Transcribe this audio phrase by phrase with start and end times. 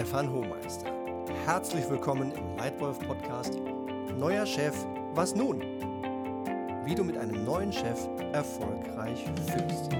[0.00, 0.90] Stefan Hohmeister.
[1.44, 3.58] Herzlich willkommen im Leitwolf Podcast
[4.16, 4.74] Neuer Chef,
[5.12, 5.60] was nun?
[6.86, 9.92] Wie du mit einem neuen Chef erfolgreich führst.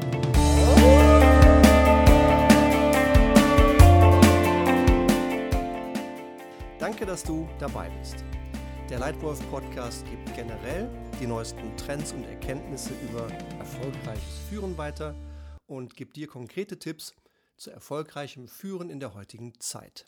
[6.78, 8.24] Danke, dass du dabei bist.
[8.88, 10.88] Der Leitwolf Podcast gibt generell
[11.20, 13.28] die neuesten Trends und Erkenntnisse über
[13.58, 15.14] erfolgreiches Führen weiter
[15.66, 17.14] und gibt dir konkrete Tipps
[17.60, 20.06] zu erfolgreichem Führen in der heutigen Zeit.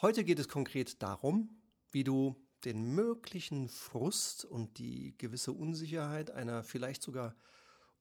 [0.00, 6.64] Heute geht es konkret darum, wie du den möglichen Frust und die gewisse Unsicherheit einer
[6.64, 7.36] vielleicht sogar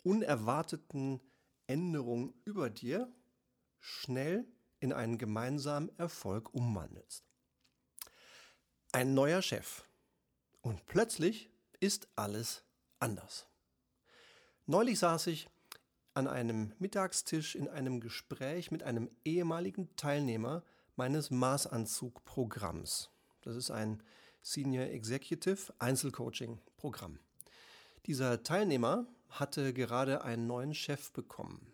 [0.03, 1.21] unerwarteten
[1.67, 3.13] Änderung über dir
[3.79, 4.47] schnell
[4.79, 7.23] in einen gemeinsamen Erfolg umwandelst.
[8.93, 9.83] Ein neuer Chef.
[10.61, 12.63] Und plötzlich ist alles
[12.99, 13.47] anders.
[14.65, 15.49] Neulich saß ich
[16.17, 20.63] an einem Mittagstisch in einem Gespräch mit einem ehemaligen Teilnehmer
[20.95, 23.11] meines Maßanzug-Programms.
[23.43, 24.01] Das ist ein
[24.41, 27.19] Senior Executive Einzelcoaching-Programm.
[28.07, 31.71] Dieser Teilnehmer hatte gerade einen neuen Chef bekommen.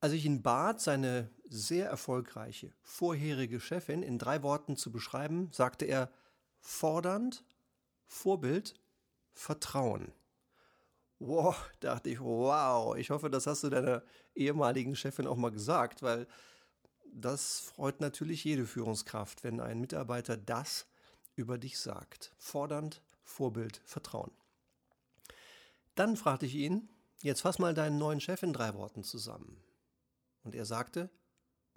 [0.00, 5.84] Als ich ihn bat, seine sehr erfolgreiche vorherige Chefin in drei Worten zu beschreiben, sagte
[5.84, 6.10] er
[6.58, 7.44] fordernd,
[8.08, 8.74] Vorbild,
[9.32, 10.10] Vertrauen.
[11.24, 14.02] Wow, dachte ich, wow, ich hoffe, das hast du deiner
[14.34, 16.26] ehemaligen Chefin auch mal gesagt, weil
[17.14, 20.84] das freut natürlich jede Führungskraft, wenn ein Mitarbeiter das
[21.36, 22.34] über dich sagt.
[22.38, 24.32] Fordernd, Vorbild, Vertrauen.
[25.94, 26.88] Dann fragte ich ihn,
[27.20, 29.62] jetzt fass mal deinen neuen Chef in drei Worten zusammen.
[30.42, 31.08] Und er sagte,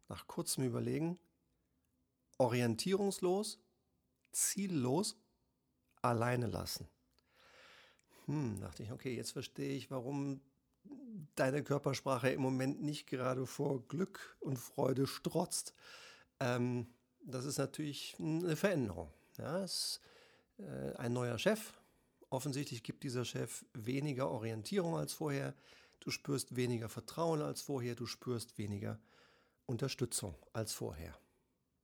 [0.09, 1.19] nach kurzem Überlegen,
[2.39, 3.59] orientierungslos,
[4.31, 5.17] ziellos,
[6.01, 6.87] alleine lassen.
[8.25, 10.41] Hm, dachte ich, okay, jetzt verstehe ich, warum
[11.35, 15.73] deine Körpersprache im Moment nicht gerade vor Glück und Freude strotzt.
[16.39, 16.87] Ähm,
[17.21, 19.11] das ist natürlich eine Veränderung.
[19.37, 19.99] Ja, es
[20.57, 21.73] ist äh, ein neuer Chef.
[22.29, 25.53] Offensichtlich gibt dieser Chef weniger Orientierung als vorher.
[25.99, 27.95] Du spürst weniger Vertrauen als vorher.
[27.95, 28.99] Du spürst weniger
[29.65, 31.17] Unterstützung als vorher.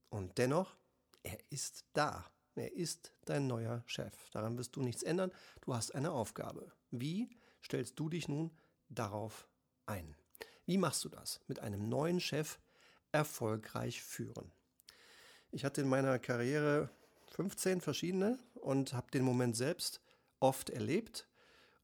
[0.09, 0.75] Und dennoch,
[1.24, 2.30] er ist da.
[2.61, 4.29] Er ist dein neuer Chef.
[4.29, 5.31] Daran wirst du nichts ändern.
[5.61, 6.72] Du hast eine Aufgabe.
[6.91, 7.35] Wie
[7.66, 8.51] stellst du dich nun
[8.88, 9.49] darauf
[9.88, 10.16] ein?
[10.67, 11.41] Wie machst du das?
[11.47, 12.59] Mit einem neuen Chef
[13.11, 14.51] erfolgreich führen.
[15.50, 16.91] Ich hatte in meiner Karriere
[17.31, 20.00] 15 verschiedene und habe den Moment selbst
[20.39, 21.27] oft erlebt.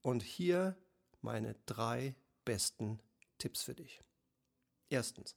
[0.02, 0.76] Und hier
[1.22, 3.00] meine drei besten
[3.38, 4.00] Tipps für dich.
[4.90, 5.34] Erstens,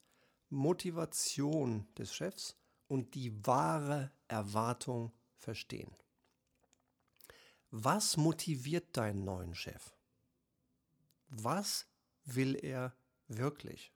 [0.49, 2.55] Motivation des Chefs
[2.87, 5.95] und die wahre Erwartung verstehen.
[7.71, 9.95] Was motiviert deinen neuen Chef?
[11.29, 11.87] Was
[12.25, 12.95] will er
[13.27, 13.93] wirklich?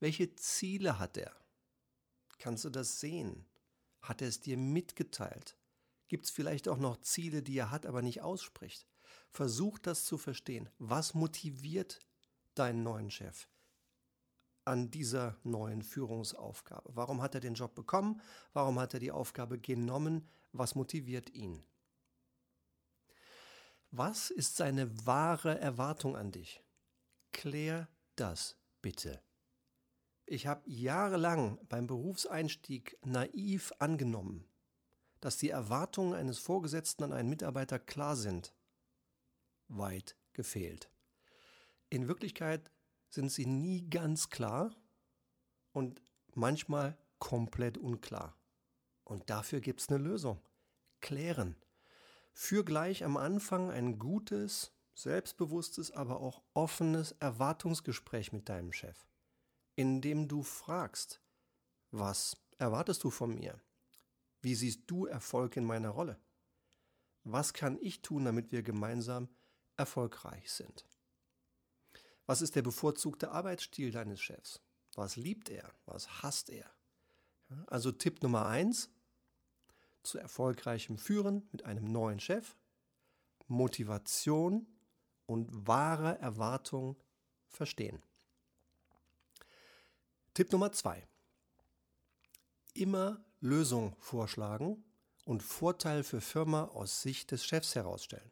[0.00, 1.34] Welche Ziele hat er?
[2.38, 3.44] Kannst du das sehen?
[4.00, 5.56] Hat er es dir mitgeteilt?
[6.06, 8.86] Gibt es vielleicht auch noch Ziele, die er hat, aber nicht ausspricht?
[9.30, 10.70] Versuch das zu verstehen.
[10.78, 12.00] Was motiviert
[12.54, 13.48] deinen neuen Chef
[14.64, 16.94] an dieser neuen Führungsaufgabe?
[16.94, 18.20] Warum hat er den Job bekommen?
[18.52, 20.28] Warum hat er die Aufgabe genommen?
[20.52, 21.64] Was motiviert ihn?
[23.90, 26.62] Was ist seine wahre Erwartung an dich?
[27.32, 29.22] Klär das bitte.
[30.26, 34.46] Ich habe jahrelang beim Berufseinstieg naiv angenommen,
[35.20, 38.54] dass die Erwartungen eines Vorgesetzten an einen Mitarbeiter klar sind.
[39.68, 40.90] Weit gefehlt.
[41.88, 42.70] In Wirklichkeit
[43.08, 44.76] sind sie nie ganz klar
[45.72, 46.02] und
[46.34, 48.37] manchmal komplett unklar.
[49.08, 50.38] Und dafür gibt es eine Lösung.
[51.00, 51.56] Klären.
[52.34, 59.08] Für gleich am Anfang ein gutes, selbstbewusstes, aber auch offenes Erwartungsgespräch mit deinem Chef,
[59.76, 61.22] in dem du fragst,
[61.90, 63.58] was erwartest du von mir?
[64.42, 66.20] Wie siehst du Erfolg in meiner Rolle?
[67.24, 69.30] Was kann ich tun, damit wir gemeinsam
[69.78, 70.86] erfolgreich sind?
[72.26, 74.60] Was ist der bevorzugte Arbeitsstil deines Chefs?
[74.94, 75.72] Was liebt er?
[75.86, 76.70] Was hasst er?
[77.68, 78.90] Also Tipp Nummer eins,
[80.08, 82.56] zu erfolgreichem Führen mit einem neuen Chef,
[83.46, 84.66] Motivation
[85.26, 86.96] und wahre Erwartung
[87.46, 88.02] verstehen.
[90.34, 91.06] Tipp Nummer zwei.
[92.74, 94.84] Immer Lösung vorschlagen
[95.24, 98.30] und Vorteil für Firma aus Sicht des Chefs herausstellen.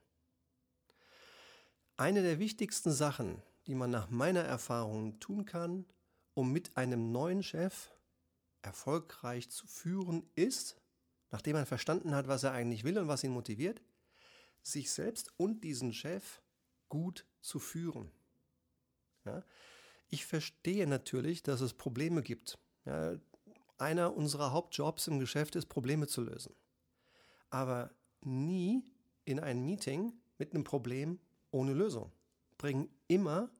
[1.97, 5.87] Eine der wichtigsten Sachen, die man nach meiner Erfahrung tun kann,
[6.35, 7.91] um mit einem neuen Chef
[8.63, 10.77] erfolgreich zu führen, ist,
[11.31, 13.83] nachdem man verstanden hat, was er eigentlich will und was ihn motiviert,
[14.63, 16.41] sich selbst und diesen Chef
[16.89, 18.11] gut zu führen.
[19.25, 19.45] Ja?
[20.09, 22.59] Ich verstehe natürlich, dass es Probleme gibt.
[22.85, 23.17] Ja?
[23.79, 26.55] Einer unserer Hauptjobs im Geschäft ist, Probleme zu lösen.
[27.51, 27.91] Aber
[28.23, 28.85] nie
[29.25, 31.21] in ein Meeting mit einem Problem
[31.51, 32.13] ohne Lösung.
[32.59, 33.51] Bring immer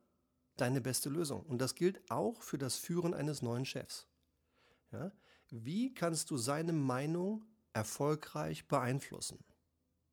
[0.57, 1.43] deine beste Lösung.
[1.43, 4.07] Und das gilt auch für das Führen eines neuen Chefs.
[4.93, 5.13] Ja?
[5.51, 7.45] Wie kannst du seine Meinung
[7.77, 9.45] erfolgreich beeinflussen?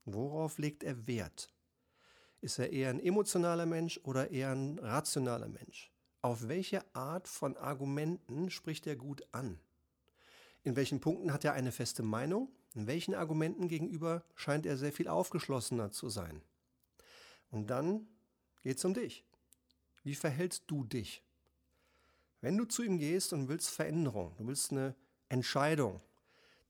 [0.04, 1.50] Worauf legt er Wert?
[2.42, 5.90] Ist er eher ein emotionaler Mensch oder eher ein rationaler Mensch?
[6.22, 9.62] Auf welche Art von Argumenten spricht er gut an?
[10.64, 12.50] In welchen Punkten hat er eine feste Meinung?
[12.76, 16.42] In welchen Argumenten gegenüber scheint er sehr viel aufgeschlossener zu sein?
[17.50, 18.08] Und dann
[18.62, 19.24] geht es um dich.
[20.04, 21.24] Wie verhältst du dich?
[22.42, 24.96] Wenn du zu ihm gehst und willst Veränderung, du willst eine
[25.30, 26.02] Entscheidung,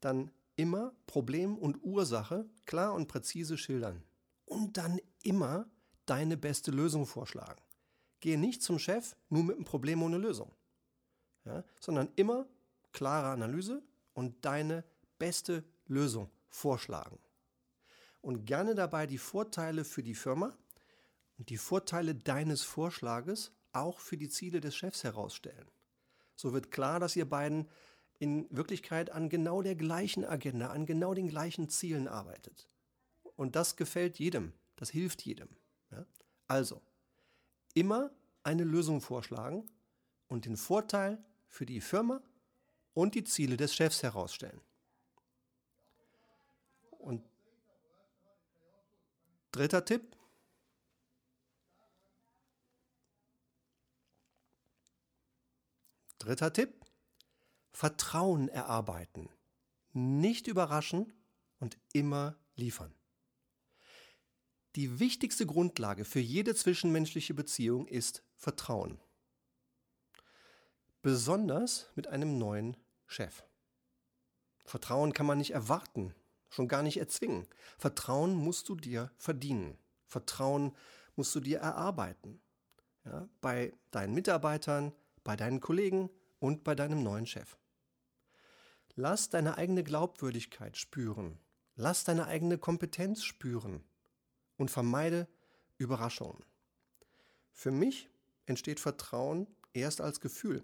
[0.02, 4.04] dann immer Problem und Ursache klar und präzise schildern.
[4.46, 5.70] Und dann immer
[6.06, 7.62] deine beste Lösung vorschlagen.
[8.20, 10.54] Gehe nicht zum Chef nur mit einem Problem ohne Lösung,
[11.46, 12.48] ja, sondern immer
[12.92, 13.82] klare Analyse
[14.14, 14.84] und deine
[15.18, 17.20] beste Lösung vorschlagen.
[18.22, 20.56] Und gerne dabei die Vorteile für die Firma
[21.38, 25.68] und die Vorteile deines Vorschlages auch für die Ziele des Chefs herausstellen.
[26.36, 27.68] So wird klar, dass ihr beiden
[28.24, 32.70] in Wirklichkeit an genau der gleichen Agenda, an genau den gleichen Zielen arbeitet.
[33.36, 35.50] Und das gefällt jedem, das hilft jedem.
[35.92, 36.06] Ja?
[36.48, 36.82] Also,
[37.74, 38.12] immer
[38.42, 39.70] eine Lösung vorschlagen
[40.30, 42.22] und den Vorteil für die Firma
[42.94, 44.62] und die Ziele des Chefs herausstellen.
[46.92, 47.26] Und
[49.52, 50.16] dritter Tipp,
[56.20, 56.83] Dritter Tipp,
[57.74, 59.30] Vertrauen erarbeiten,
[59.92, 61.12] nicht überraschen
[61.60, 62.94] und immer liefern.
[64.76, 69.00] Die wichtigste Grundlage für jede zwischenmenschliche Beziehung ist Vertrauen.
[71.02, 72.78] Besonders mit einem neuen
[73.08, 73.44] Chef.
[74.66, 76.16] Vertrauen kann man nicht erwarten,
[76.50, 77.48] schon gar nicht erzwingen.
[77.78, 79.78] Vertrauen musst du dir verdienen.
[80.06, 80.76] Vertrauen
[81.16, 82.42] musst du dir erarbeiten.
[83.06, 84.94] Ja, bei deinen Mitarbeitern,
[85.24, 86.10] bei deinen Kollegen
[86.40, 87.58] und bei deinem neuen Chef.
[88.96, 91.40] Lass deine eigene Glaubwürdigkeit spüren.
[91.76, 93.84] Lass deine eigene Kompetenz spüren
[94.58, 95.28] und vermeide
[95.78, 96.46] Überraschungen.
[97.52, 98.10] Für mich
[98.46, 100.64] entsteht Vertrauen erst als Gefühl.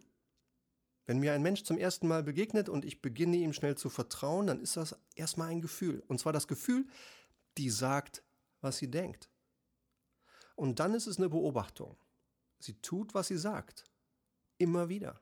[1.08, 4.46] Wenn mir ein Mensch zum ersten Mal begegnet und ich beginne ihm schnell zu vertrauen,
[4.46, 6.04] dann ist das erstmal ein Gefühl.
[6.08, 6.86] Und zwar das Gefühl,
[7.58, 8.24] die sagt,
[8.62, 9.32] was sie denkt.
[10.56, 11.98] Und dann ist es eine Beobachtung.
[12.60, 13.86] Sie tut, was sie sagt.
[14.60, 15.20] Immer wieder.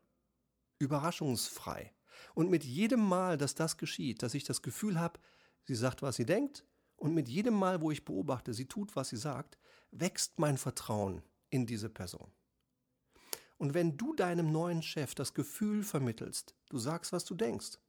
[0.79, 1.93] Überraschungsfrei.
[2.33, 5.19] Und mit jedem Mal, dass das geschieht, dass ich das Gefühl habe,
[5.63, 6.65] sie sagt, was sie denkt,
[6.95, 9.57] und mit jedem Mal, wo ich beobachte, sie tut, was sie sagt,
[9.91, 12.31] wächst mein Vertrauen in diese Person.
[13.57, 17.79] Und wenn du deinem neuen Chef das Gefühl vermittelst, du sagst, was du denkst,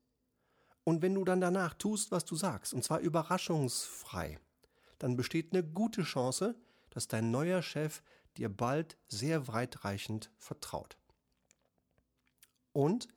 [0.84, 4.40] und wenn du dann danach tust, was du sagst, und zwar überraschungsfrei,
[4.98, 6.54] dann besteht eine gute Chance,
[6.90, 8.02] dass dein neuer Chef
[8.38, 10.96] dir bald sehr weitreichend vertraut.
[12.72, 13.08] Und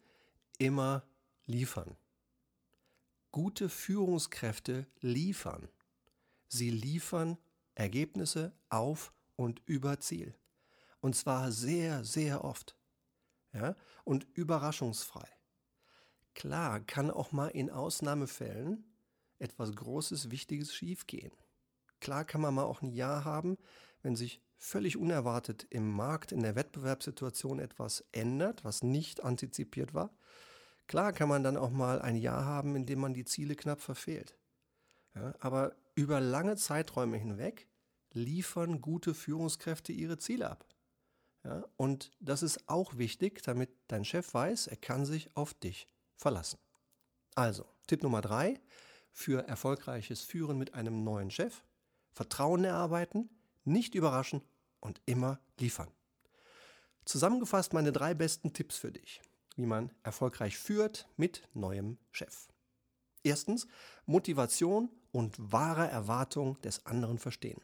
[0.61, 1.03] immer
[1.47, 1.97] liefern.
[3.31, 5.69] Gute Führungskräfte liefern.
[6.49, 7.39] Sie liefern
[7.73, 10.37] Ergebnisse auf und über Ziel.
[10.99, 12.77] Und zwar sehr, sehr oft.
[13.53, 13.75] Ja?
[14.03, 15.27] Und überraschungsfrei.
[16.35, 18.85] Klar kann auch mal in Ausnahmefällen
[19.39, 21.31] etwas Großes, Wichtiges schiefgehen.
[21.99, 23.57] Klar kann man mal auch ein Jahr haben,
[24.03, 30.15] wenn sich völlig unerwartet im Markt, in der Wettbewerbssituation etwas ändert, was nicht antizipiert war.
[30.91, 33.79] Klar kann man dann auch mal ein Jahr haben, in dem man die Ziele knapp
[33.79, 34.35] verfehlt.
[35.15, 37.69] Ja, aber über lange Zeiträume hinweg
[38.11, 40.65] liefern gute Führungskräfte ihre Ziele ab.
[41.45, 45.87] Ja, und das ist auch wichtig, damit dein Chef weiß, er kann sich auf dich
[46.17, 46.59] verlassen.
[47.35, 48.59] Also, Tipp Nummer drei
[49.13, 51.63] für erfolgreiches Führen mit einem neuen Chef.
[52.11, 53.29] Vertrauen erarbeiten,
[53.63, 54.41] nicht überraschen
[54.81, 55.87] und immer liefern.
[57.05, 59.21] Zusammengefasst meine drei besten Tipps für dich,
[59.55, 62.47] wie man erfolgreich führt mit neuem Chef.
[63.23, 63.67] Erstens,
[64.05, 67.61] Motivation und wahre Erwartung des anderen verstehen.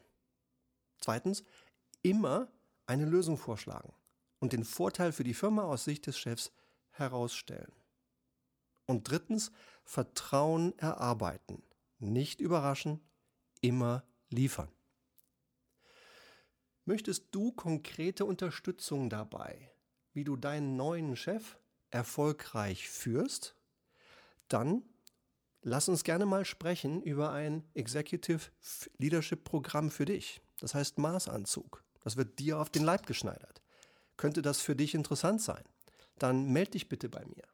[1.00, 1.44] Zweitens,
[2.02, 2.52] immer
[2.86, 3.92] eine Lösung vorschlagen
[4.38, 6.52] und den Vorteil für die Firma aus Sicht des Chefs
[6.90, 7.72] herausstellen.
[8.86, 9.52] Und drittens,
[9.84, 11.62] Vertrauen erarbeiten,
[11.98, 13.00] nicht überraschen,
[13.60, 14.68] immer liefern.
[16.84, 19.70] Möchtest du konkrete Unterstützung dabei,
[20.12, 21.58] wie du deinen neuen Chef
[21.90, 23.54] erfolgreich führst?
[24.48, 24.82] Dann
[25.62, 28.50] lass uns gerne mal sprechen über ein Executive
[28.98, 30.40] Leadership Programm für dich.
[30.60, 31.84] Das heißt Maßanzug.
[32.02, 33.62] Das wird dir auf den Leib geschneidert.
[34.16, 35.64] Könnte das für dich interessant sein?
[36.18, 37.44] Dann melde dich bitte bei mir.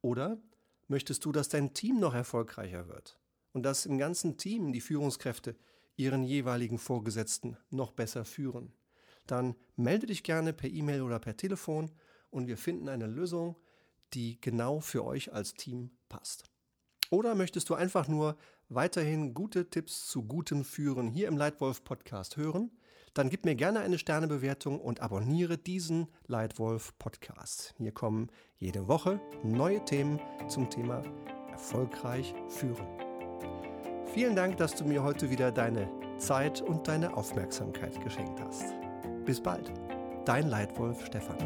[0.00, 0.38] Oder
[0.88, 3.18] möchtest du, dass dein Team noch erfolgreicher wird
[3.52, 5.56] und dass im ganzen Team die Führungskräfte
[5.96, 8.72] ihren jeweiligen Vorgesetzten noch besser führen?
[9.26, 11.90] Dann melde dich gerne per E-Mail oder per Telefon
[12.32, 13.56] und wir finden eine Lösung,
[14.14, 16.44] die genau für euch als Team passt.
[17.10, 18.36] Oder möchtest du einfach nur
[18.68, 22.70] weiterhin gute Tipps zu gutem Führen hier im Leitwolf Podcast hören?
[23.14, 27.74] Dann gib mir gerne eine Sternebewertung und abonniere diesen Leitwolf Podcast.
[27.76, 31.02] Hier kommen jede Woche neue Themen zum Thema
[31.50, 32.86] erfolgreich führen.
[34.14, 38.74] Vielen Dank, dass du mir heute wieder deine Zeit und deine Aufmerksamkeit geschenkt hast.
[39.26, 39.70] Bis bald,
[40.24, 41.36] Dein Leitwolf Stefan.